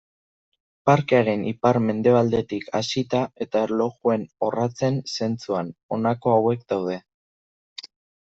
[0.89, 6.99] Parkearen ipar-mendebaldetik hasita eta erlojuen orratzen zentzuan, honako hauek daude.